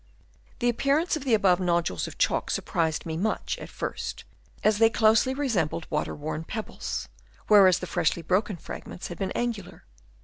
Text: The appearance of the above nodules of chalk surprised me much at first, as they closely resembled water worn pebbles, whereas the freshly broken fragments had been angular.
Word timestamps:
The 0.57 0.67
appearance 0.69 1.15
of 1.15 1.25
the 1.25 1.35
above 1.35 1.59
nodules 1.59 2.07
of 2.07 2.17
chalk 2.17 2.49
surprised 2.49 3.05
me 3.05 3.17
much 3.17 3.59
at 3.59 3.69
first, 3.69 4.23
as 4.63 4.79
they 4.79 4.89
closely 4.89 5.35
resembled 5.35 5.85
water 5.91 6.15
worn 6.15 6.43
pebbles, 6.43 7.07
whereas 7.47 7.77
the 7.77 7.85
freshly 7.85 8.23
broken 8.23 8.57
fragments 8.57 9.09
had 9.09 9.19
been 9.19 9.29
angular. 9.33 9.85